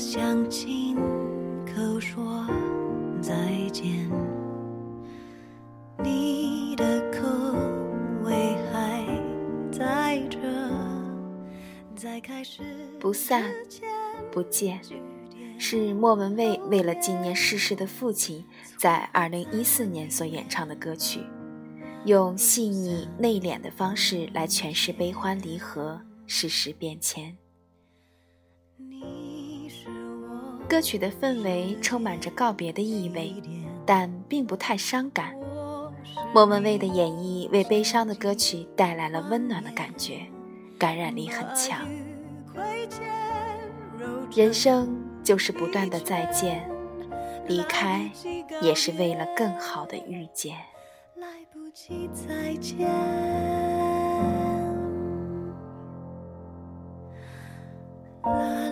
[0.00, 0.96] 想亲
[1.66, 2.46] 口说
[3.20, 3.34] 再
[3.70, 4.10] 见，
[6.02, 7.28] 你的口
[8.24, 9.04] 味还
[9.70, 10.38] 在这，
[11.94, 12.62] 在开始
[12.98, 13.44] 不散
[14.32, 14.80] 不见，
[15.58, 18.42] 是莫文蔚为了纪念逝世的父亲，
[18.78, 21.20] 在二零一四年所演唱的歌曲，
[22.06, 27.36] 用细腻内敛的方式来诠释悲欢离合、世事变迁。
[30.70, 33.34] 歌曲的氛围充满着告别的意味，
[33.84, 35.34] 但并不太伤感。
[36.32, 40.20] 莫文蔚的演绎为悲伤的歌曲带来了温暖的感觉，
[40.78, 41.80] 感染力很强。
[44.32, 46.70] 人生就是不断的再见，
[47.48, 48.08] 离开
[48.62, 50.56] 也是为了更好的遇见。
[51.16, 52.88] 来不及再见。
[58.22, 58.69] 啦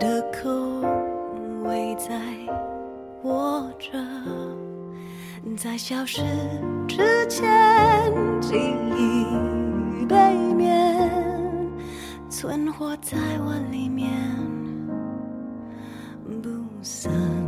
[0.00, 0.50] 的口
[1.62, 2.18] 味在
[3.22, 3.90] 握着，
[5.58, 6.22] 在消失
[6.88, 7.46] 之前，
[8.40, 8.56] 记
[8.96, 11.10] 忆背面
[12.30, 14.10] 存活在我里面，
[16.42, 16.48] 不
[16.80, 17.39] 散。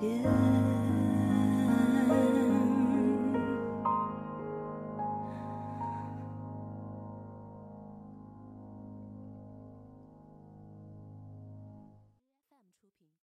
[0.00, 0.47] 点